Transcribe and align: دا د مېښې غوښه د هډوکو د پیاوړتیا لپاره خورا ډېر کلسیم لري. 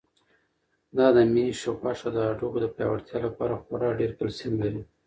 دا 0.97 1.07
د 1.15 1.17
مېښې 1.33 1.69
غوښه 1.77 2.09
د 2.13 2.17
هډوکو 2.27 2.57
د 2.61 2.67
پیاوړتیا 2.75 3.17
لپاره 3.27 3.53
خورا 3.63 3.89
ډېر 3.99 4.11
کلسیم 4.19 4.53
لري. 4.63 4.81